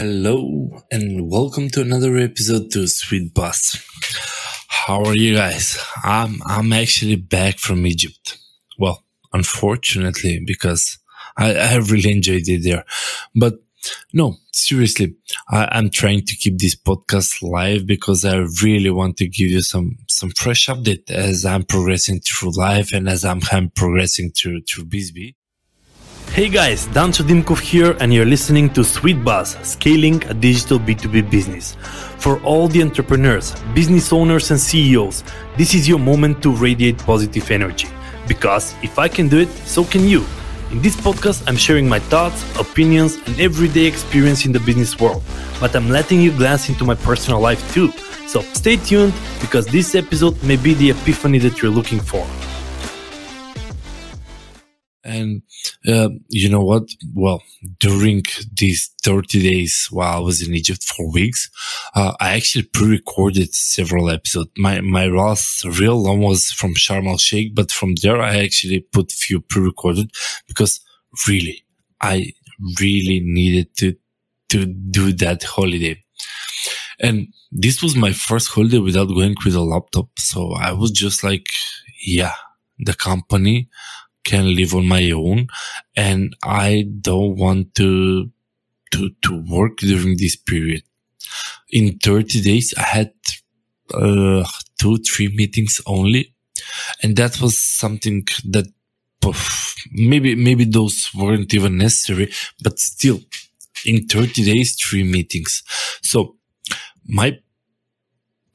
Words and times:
Hello 0.00 0.82
and 0.90 1.30
welcome 1.30 1.68
to 1.68 1.82
another 1.82 2.16
episode 2.16 2.70
to 2.70 2.88
Sweet 2.88 3.34
Buzz. 3.34 3.84
How 4.66 5.04
are 5.04 5.14
you 5.14 5.34
guys? 5.34 5.78
I'm 6.02 6.40
I'm 6.46 6.72
actually 6.72 7.16
back 7.16 7.58
from 7.58 7.86
Egypt. 7.86 8.38
Well, 8.78 9.04
unfortunately, 9.34 10.42
because 10.42 10.96
I, 11.36 11.54
I 11.54 11.76
really 11.76 12.12
enjoyed 12.12 12.48
it 12.48 12.64
there. 12.64 12.86
But 13.34 13.56
no, 14.14 14.36
seriously, 14.54 15.16
I, 15.50 15.68
I'm 15.70 15.90
trying 15.90 16.24
to 16.24 16.34
keep 16.34 16.58
this 16.58 16.74
podcast 16.74 17.42
live 17.42 17.86
because 17.86 18.24
I 18.24 18.36
really 18.62 18.90
want 18.90 19.18
to 19.18 19.28
give 19.28 19.48
you 19.48 19.60
some 19.60 19.98
some 20.08 20.30
fresh 20.30 20.66
update 20.68 21.10
as 21.10 21.44
I'm 21.44 21.64
progressing 21.64 22.20
through 22.20 22.56
life 22.56 22.94
and 22.94 23.06
as 23.06 23.22
I'm, 23.22 23.42
I'm 23.52 23.68
progressing 23.68 24.30
through 24.30 24.62
through 24.62 24.84
BizzBee. 24.86 25.34
Hey 26.32 26.48
guys, 26.48 26.86
Dancho 26.86 27.24
Dimkov 27.24 27.58
here, 27.58 27.96
and 27.98 28.14
you're 28.14 28.24
listening 28.24 28.70
to 28.74 28.84
Sweet 28.84 29.24
Buzz, 29.24 29.56
scaling 29.64 30.22
a 30.26 30.32
digital 30.32 30.78
B2B 30.78 31.28
business. 31.28 31.74
For 32.18 32.40
all 32.42 32.68
the 32.68 32.84
entrepreneurs, 32.84 33.52
business 33.74 34.12
owners, 34.12 34.52
and 34.52 34.60
CEOs, 34.60 35.24
this 35.56 35.74
is 35.74 35.88
your 35.88 35.98
moment 35.98 36.40
to 36.44 36.54
radiate 36.54 36.98
positive 36.98 37.50
energy. 37.50 37.88
Because 38.28 38.76
if 38.80 38.96
I 38.96 39.08
can 39.08 39.26
do 39.28 39.40
it, 39.40 39.48
so 39.66 39.84
can 39.84 40.06
you. 40.06 40.24
In 40.70 40.80
this 40.80 40.94
podcast, 40.94 41.42
I'm 41.48 41.56
sharing 41.56 41.88
my 41.88 41.98
thoughts, 41.98 42.44
opinions, 42.60 43.16
and 43.26 43.40
everyday 43.40 43.86
experience 43.86 44.46
in 44.46 44.52
the 44.52 44.60
business 44.60 45.00
world, 45.00 45.24
but 45.58 45.74
I'm 45.74 45.90
letting 45.90 46.20
you 46.20 46.30
glance 46.30 46.68
into 46.68 46.84
my 46.84 46.94
personal 46.94 47.40
life 47.40 47.74
too. 47.74 47.90
So 48.28 48.42
stay 48.52 48.76
tuned 48.76 49.14
because 49.40 49.66
this 49.66 49.96
episode 49.96 50.40
may 50.44 50.56
be 50.56 50.74
the 50.74 50.90
epiphany 50.90 51.38
that 51.40 51.60
you're 51.60 51.72
looking 51.72 51.98
for. 51.98 52.24
And 55.10 55.42
uh, 55.88 56.10
you 56.28 56.48
know 56.48 56.62
what? 56.62 56.84
Well, 57.14 57.42
during 57.78 58.22
these 58.52 58.90
30 59.02 59.42
days 59.42 59.88
while 59.90 60.18
I 60.18 60.20
was 60.20 60.46
in 60.46 60.54
Egypt 60.54 60.84
for 60.84 61.10
weeks, 61.10 61.50
uh, 61.94 62.12
I 62.20 62.34
actually 62.34 62.64
pre-recorded 62.64 63.52
several 63.52 64.08
episodes. 64.08 64.50
My, 64.56 64.80
my 64.80 65.06
last 65.06 65.64
real 65.64 66.04
one 66.04 66.20
was 66.20 66.46
from 66.52 66.74
Sharm 66.74 67.08
el 67.08 67.18
Sheikh, 67.18 67.54
but 67.54 67.72
from 67.72 67.96
there 68.02 68.20
I 68.22 68.38
actually 68.38 68.80
put 68.80 69.10
few 69.10 69.40
pre-recorded 69.40 70.12
because 70.46 70.80
really, 71.26 71.64
I 72.00 72.32
really 72.80 73.20
needed 73.20 73.76
to, 73.78 73.96
to 74.50 74.64
do 74.66 75.12
that 75.14 75.42
holiday. 75.42 76.02
And 77.00 77.28
this 77.50 77.82
was 77.82 77.96
my 77.96 78.12
first 78.12 78.50
holiday 78.50 78.78
without 78.78 79.06
going 79.06 79.34
with 79.44 79.54
a 79.56 79.60
laptop. 79.60 80.10
So 80.18 80.52
I 80.52 80.72
was 80.72 80.92
just 80.92 81.24
like, 81.24 81.46
yeah, 82.06 82.34
the 82.78 82.94
company 82.94 83.68
can 84.30 84.54
live 84.54 84.74
on 84.74 84.86
my 84.86 85.10
own 85.10 85.48
and 85.96 86.36
I 86.42 86.86
don't 87.00 87.36
want 87.36 87.74
to, 87.76 88.30
to, 88.92 89.10
to 89.24 89.44
work 89.50 89.78
during 89.78 90.16
this 90.16 90.36
period. 90.36 90.82
In 91.70 91.98
30 91.98 92.40
days, 92.42 92.74
I 92.76 92.82
had, 92.82 93.12
uh, 93.92 94.44
two, 94.78 94.98
three 94.98 95.28
meetings 95.28 95.80
only. 95.86 96.34
And 97.02 97.16
that 97.16 97.40
was 97.40 97.60
something 97.60 98.24
that 98.54 98.66
maybe, 99.92 100.34
maybe 100.34 100.64
those 100.64 101.10
weren't 101.14 101.52
even 101.52 101.76
necessary, 101.76 102.32
but 102.62 102.78
still 102.78 103.20
in 103.84 104.06
30 104.06 104.44
days, 104.44 104.76
three 104.76 105.04
meetings. 105.04 105.62
So 106.02 106.36
my 107.06 107.38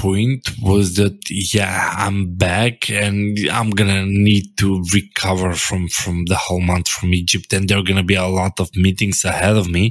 point 0.00 0.48
was 0.62 0.94
that 0.94 1.18
yeah 1.30 1.94
i'm 1.96 2.34
back 2.34 2.88
and 2.90 3.36
i'm 3.50 3.70
gonna 3.70 4.06
need 4.06 4.44
to 4.56 4.82
recover 4.94 5.52
from 5.54 5.88
from 5.88 6.24
the 6.26 6.36
whole 6.36 6.60
month 6.60 6.88
from 6.88 7.12
egypt 7.12 7.52
and 7.52 7.68
there 7.68 7.78
are 7.78 7.82
gonna 7.82 8.02
be 8.02 8.14
a 8.14 8.26
lot 8.26 8.58
of 8.60 8.70
meetings 8.76 9.24
ahead 9.24 9.56
of 9.56 9.68
me. 9.68 9.90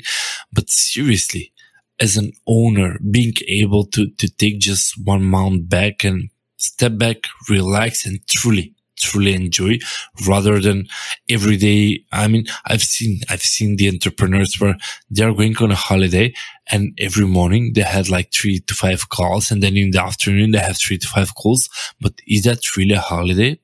But 0.53 0.69
seriously 0.69 1.53
as 1.99 2.15
an 2.17 2.31
owner 2.47 2.99
being 3.11 3.33
able 3.47 3.85
to 3.87 4.09
to 4.19 4.29
take 4.29 4.59
just 4.59 4.93
one 5.03 5.23
month 5.23 5.69
back 5.69 6.03
and 6.03 6.29
step 6.57 6.97
back 6.97 7.17
relax 7.49 8.05
and 8.05 8.19
truly 8.27 8.75
truly 8.97 9.33
enjoy 9.33 9.79
rather 10.27 10.59
than 10.59 10.87
every 11.29 11.57
day. 11.57 12.03
I 12.11 12.27
mean, 12.27 12.45
I've 12.65 12.81
seen, 12.81 13.21
I've 13.29 13.41
seen 13.41 13.77
the 13.77 13.89
entrepreneurs 13.89 14.59
where 14.59 14.77
they're 15.09 15.33
going 15.33 15.57
on 15.57 15.71
a 15.71 15.75
holiday 15.75 16.33
and 16.71 16.97
every 16.99 17.25
morning 17.25 17.73
they 17.73 17.81
had 17.81 18.09
like 18.09 18.31
three 18.33 18.59
to 18.59 18.73
five 18.73 19.09
calls 19.09 19.51
and 19.51 19.63
then 19.63 19.77
in 19.77 19.91
the 19.91 20.03
afternoon 20.03 20.51
they 20.51 20.59
have 20.59 20.77
three 20.77 20.97
to 20.97 21.07
five 21.07 21.35
calls. 21.35 21.69
But 22.01 22.13
is 22.27 22.43
that 22.43 22.75
really 22.75 22.95
a 22.95 22.99
holiday? 22.99 23.59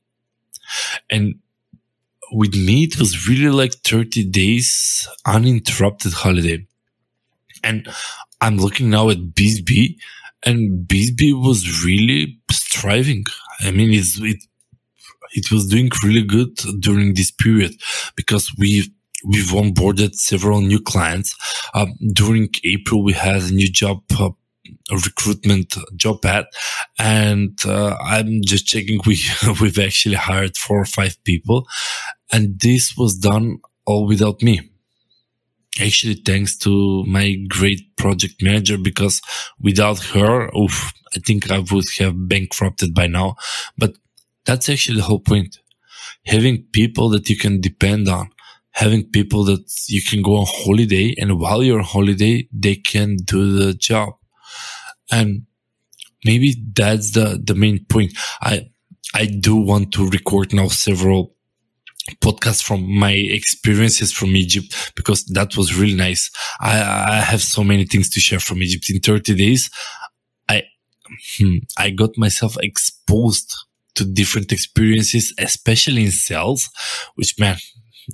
And 1.10 1.36
with 2.32 2.56
me, 2.56 2.84
it 2.84 2.98
was 2.98 3.28
really 3.28 3.50
like 3.50 3.74
30 3.84 4.30
days 4.30 5.08
uninterrupted 5.26 6.14
holiday. 6.14 6.66
And 7.64 7.88
I'm 8.42 8.58
looking 8.58 8.90
now 8.90 9.10
at 9.10 9.18
BizzBee 9.18 9.98
and 10.46 10.88
BizzBee 10.88 11.42
was 11.42 11.86
really 11.86 12.40
striving. 12.52 13.24
I 13.62 13.72
mean, 13.72 13.94
it's, 13.94 14.20
it 14.20 14.44
it 15.34 15.52
was 15.52 15.68
doing 15.68 15.90
really 16.04 16.24
good 16.24 16.56
during 16.80 17.14
this 17.14 17.32
period 17.32 17.74
because 18.16 18.52
we've 18.58 18.90
we've 19.26 19.52
onboarded 19.52 20.16
several 20.16 20.62
new 20.62 20.82
clients. 20.82 21.36
Um, 21.74 21.94
during 22.14 22.50
April, 22.64 23.04
we 23.04 23.14
had 23.14 23.42
a 23.42 23.52
new 23.52 23.70
job 23.70 24.04
uh, 24.20 24.32
recruitment 24.92 25.76
job 25.96 26.26
ad, 26.26 26.46
and 27.00 27.58
uh, 27.66 27.96
I'm 28.04 28.42
just 28.44 28.68
checking. 28.68 29.00
We 29.06 29.20
we've 29.62 29.80
actually 29.80 30.16
hired 30.16 30.58
four 30.58 30.82
or 30.82 30.86
five 30.86 31.22
people, 31.24 31.68
and 32.32 32.60
this 32.60 32.96
was 32.98 33.18
done 33.18 33.60
all 33.86 34.06
without 34.06 34.42
me. 34.42 34.70
Actually, 35.82 36.16
thanks 36.16 36.56
to 36.60 37.04
my 37.06 37.36
great 37.48 37.96
project 37.98 38.44
manager, 38.44 38.78
because 38.78 39.22
without 39.60 40.00
her, 40.04 40.56
oof, 40.56 40.94
I 41.16 41.20
think 41.20 41.50
I 41.50 41.60
would 41.60 41.86
have 41.98 42.28
bankrupted 42.28 42.94
by 42.94 43.08
now. 43.08 43.36
But 43.76 43.96
that's 44.46 44.70
actually 44.70 44.98
the 44.98 45.04
whole 45.04 45.20
point. 45.20 45.60
Having 46.26 46.66
people 46.74 47.10
that 47.10 47.30
you 47.30 47.38
can 47.38 47.62
depend 47.62 48.08
on, 48.08 48.30
having 48.72 49.10
people 49.10 49.44
that 49.46 49.64
you 49.88 50.02
can 50.02 50.22
go 50.22 50.38
on 50.38 50.46
holiday 50.48 51.16
and 51.18 51.40
while 51.40 51.64
you're 51.64 51.80
on 51.80 51.86
holiday, 51.86 52.48
they 52.52 52.76
can 52.76 53.18
do 53.18 53.58
the 53.58 53.74
job. 53.74 54.14
And 55.12 55.46
maybe 56.26 56.56
that's 56.76 57.12
the, 57.12 57.42
the 57.44 57.56
main 57.56 57.86
point. 57.86 58.14
I, 58.42 58.70
I 59.14 59.26
do 59.26 59.56
want 59.56 59.94
to 59.94 60.10
record 60.10 60.54
now 60.54 60.68
several 60.68 61.36
podcasts 62.22 62.64
from 62.64 62.90
my 62.98 63.12
experiences 63.12 64.12
from 64.12 64.36
Egypt 64.36 64.92
because 64.96 65.24
that 65.26 65.56
was 65.56 65.78
really 65.78 65.96
nice. 65.96 66.30
I, 66.60 66.82
I 66.82 67.16
have 67.22 67.42
so 67.42 67.64
many 67.64 67.86
things 67.86 68.10
to 68.12 68.20
share 68.20 68.40
from 68.40 68.62
Egypt 68.62 68.90
in 68.90 69.00
30 69.00 69.36
days. 69.36 69.70
I, 70.50 70.64
hmm, 71.38 71.58
I 71.78 71.92
got 71.92 72.18
myself 72.18 72.58
exposed 72.62 73.56
to 73.96 74.06
different 74.06 74.52
experiences, 74.52 75.34
especially 75.38 76.06
in 76.06 76.12
sales, 76.12 76.70
which 77.16 77.38
man, 77.40 77.58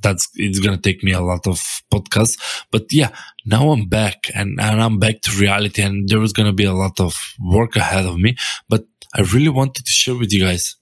that's 0.02 0.30
it's 0.36 0.60
gonna 0.60 0.78
take 0.78 1.04
me 1.04 1.12
a 1.14 1.22
lot 1.22 1.48
of 1.48 1.60
podcasts. 1.92 2.38
But 2.72 2.86
yeah, 2.92 3.10
now 3.46 3.72
I'm 3.72 3.88
back 3.88 4.30
and, 4.36 4.60
and 4.60 4.82
I'm 4.82 5.00
back 5.00 5.22
to 5.22 5.32
reality 5.40 5.82
and 5.82 6.08
there 6.08 6.20
was 6.20 6.34
gonna 6.34 6.54
be 6.54 6.66
a 6.66 6.74
lot 6.74 7.00
of 7.00 7.16
work 7.40 7.76
ahead 7.76 8.06
of 8.06 8.18
me. 8.18 8.36
But 8.68 8.86
I 9.16 9.22
really 9.22 9.50
wanted 9.50 9.86
to 9.86 9.92
share 9.92 10.16
with 10.16 10.32
you 10.32 10.42
guys. 10.42 10.76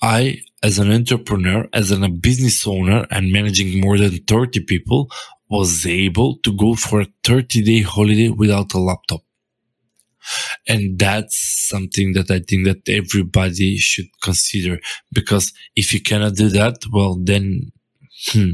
I, 0.00 0.38
as 0.62 0.78
an 0.78 0.92
entrepreneur, 0.92 1.68
as 1.72 1.90
a 1.90 2.08
business 2.08 2.66
owner 2.66 3.06
and 3.10 3.32
managing 3.32 3.80
more 3.80 3.98
than 3.98 4.18
30 4.24 4.60
people, 4.64 5.10
was 5.48 5.86
able 5.86 6.38
to 6.38 6.56
go 6.56 6.74
for 6.74 7.00
a 7.00 7.06
30 7.24 7.62
day 7.62 7.82
holiday 7.82 8.28
without 8.28 8.74
a 8.74 8.78
laptop. 8.78 9.20
And 10.68 10.98
that's 10.98 11.68
something 11.68 12.12
that 12.14 12.30
I 12.30 12.40
think 12.40 12.66
that 12.66 12.88
everybody 12.88 13.76
should 13.76 14.08
consider 14.22 14.80
because 15.12 15.52
if 15.74 15.92
you 15.92 16.00
cannot 16.00 16.34
do 16.34 16.48
that, 16.50 16.84
well, 16.92 17.18
then, 17.22 17.72
hmm, 18.28 18.52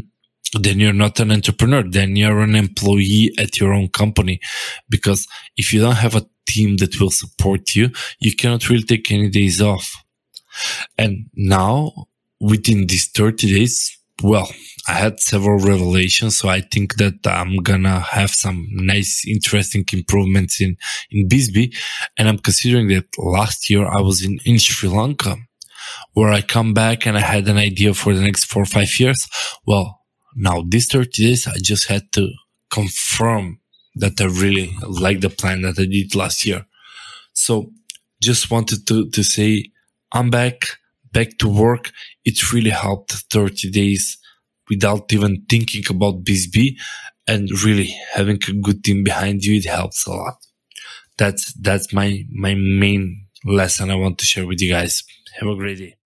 then 0.60 0.80
you're 0.80 0.92
not 0.92 1.20
an 1.20 1.32
entrepreneur. 1.32 1.82
Then 1.82 2.16
you're 2.16 2.40
an 2.40 2.54
employee 2.54 3.32
at 3.38 3.58
your 3.58 3.72
own 3.72 3.88
company. 3.88 4.40
Because 4.88 5.26
if 5.56 5.72
you 5.72 5.80
don't 5.80 5.96
have 5.96 6.14
a 6.14 6.26
team 6.46 6.76
that 6.78 7.00
will 7.00 7.10
support 7.10 7.74
you, 7.74 7.90
you 8.20 8.34
cannot 8.34 8.68
really 8.68 8.82
take 8.82 9.10
any 9.10 9.30
days 9.30 9.60
off. 9.60 9.94
And 10.98 11.26
now 11.34 11.92
within 12.40 12.86
these 12.86 13.08
30 13.08 13.54
days, 13.54 13.98
well, 14.22 14.50
I 14.92 14.96
had 14.96 15.20
several 15.20 15.58
revelations, 15.58 16.36
so 16.38 16.50
I 16.50 16.60
think 16.60 16.96
that 16.96 17.26
I'm 17.26 17.56
gonna 17.62 18.00
have 18.00 18.30
some 18.30 18.68
nice, 18.70 19.24
interesting 19.26 19.84
improvements 19.90 20.60
in 20.60 20.76
in 21.10 21.28
BizzBee. 21.30 21.74
And 22.18 22.28
I'm 22.28 22.38
considering 22.48 22.88
that 22.88 23.06
last 23.16 23.70
year 23.70 23.86
I 23.86 24.00
was 24.08 24.22
in 24.22 24.38
in 24.44 24.58
Sri 24.58 24.88
Lanka, 24.90 25.36
where 26.12 26.30
I 26.38 26.42
come 26.42 26.74
back 26.74 27.06
and 27.06 27.16
I 27.16 27.24
had 27.34 27.48
an 27.48 27.56
idea 27.56 27.94
for 27.94 28.12
the 28.14 28.20
next 28.20 28.44
four 28.44 28.62
or 28.64 28.72
five 28.78 28.92
years. 29.00 29.20
Well, 29.66 29.86
now 30.36 30.56
these 30.72 30.88
30 30.88 31.24
days, 31.26 31.46
I 31.46 31.56
just 31.70 31.88
had 31.88 32.04
to 32.12 32.24
confirm 32.70 33.60
that 33.94 34.20
I 34.20 34.26
really 34.26 34.76
like 35.06 35.20
the 35.20 35.30
plan 35.30 35.62
that 35.62 35.78
I 35.78 35.86
did 35.86 36.14
last 36.14 36.44
year. 36.44 36.66
So 37.32 37.70
just 38.20 38.50
wanted 38.50 38.86
to 38.88 39.08
to 39.08 39.22
say 39.22 39.70
I'm 40.12 40.28
back, 40.28 40.58
back 41.12 41.38
to 41.38 41.48
work. 41.48 41.92
It 42.26 42.52
really 42.52 42.74
helped 42.86 43.12
30 43.30 43.70
days 43.70 44.18
without 44.72 45.12
even 45.12 45.44
thinking 45.48 45.84
about 45.90 46.24
BizzBee 46.24 46.76
and 47.26 47.48
really 47.64 47.94
having 48.14 48.38
a 48.48 48.60
good 48.60 48.82
team 48.82 49.04
behind 49.04 49.44
you, 49.44 49.56
it 49.56 49.66
helps 49.66 50.06
a 50.06 50.10
lot. 50.10 50.36
That's, 51.18 51.52
that's 51.54 51.92
my, 51.92 52.24
my 52.30 52.54
main 52.54 53.26
lesson 53.44 53.90
I 53.90 53.96
want 53.96 54.18
to 54.18 54.24
share 54.24 54.46
with 54.46 54.60
you 54.60 54.70
guys. 54.72 55.02
Have 55.38 55.48
a 55.48 55.56
great 55.56 55.78
day. 55.78 55.96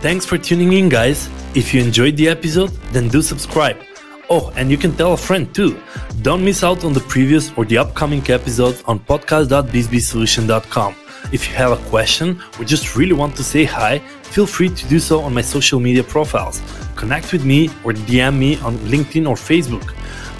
Thanks 0.00 0.26
for 0.26 0.36
tuning 0.36 0.72
in, 0.72 0.88
guys. 0.88 1.28
If 1.54 1.72
you 1.72 1.80
enjoyed 1.80 2.16
the 2.16 2.28
episode, 2.28 2.70
then 2.92 3.08
do 3.08 3.22
subscribe. 3.22 3.76
Oh, 4.28 4.52
and 4.56 4.70
you 4.70 4.76
can 4.76 4.92
tell 4.96 5.12
a 5.12 5.16
friend 5.16 5.52
too. 5.54 5.80
Don't 6.22 6.44
miss 6.44 6.64
out 6.64 6.84
on 6.84 6.92
the 6.92 7.00
previous 7.00 7.52
or 7.56 7.64
the 7.64 7.78
upcoming 7.78 8.22
episodes 8.30 8.82
on 8.86 8.98
podcast.bizzbeesolution.com. 9.00 10.96
If 11.32 11.48
you 11.48 11.54
have 11.54 11.72
a 11.72 11.88
question 11.88 12.42
or 12.58 12.64
just 12.64 12.96
really 12.96 13.12
want 13.12 13.36
to 13.36 13.44
say 13.44 13.64
hi, 13.64 13.98
feel 14.34 14.46
free 14.46 14.70
to 14.70 14.88
do 14.88 14.98
so 14.98 15.20
on 15.20 15.32
my 15.34 15.42
social 15.42 15.80
media 15.80 16.02
profiles. 16.02 16.60
Connect 17.02 17.32
with 17.32 17.44
me 17.44 17.68
or 17.82 17.92
DM 17.92 18.38
me 18.38 18.60
on 18.60 18.76
LinkedIn 18.92 19.28
or 19.28 19.34
Facebook. 19.34 19.92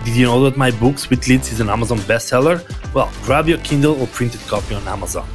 Did 0.04 0.14
you 0.14 0.26
know 0.26 0.44
that 0.44 0.56
my 0.56 0.70
book 0.70 0.96
Sweet 0.96 1.26
Leads 1.26 1.50
is 1.50 1.58
an 1.58 1.68
Amazon 1.68 1.98
bestseller? 1.98 2.62
Well, 2.94 3.10
grab 3.24 3.48
your 3.48 3.58
Kindle 3.58 4.00
or 4.00 4.06
printed 4.06 4.40
copy 4.42 4.76
on 4.76 4.86
Amazon. 4.86 5.26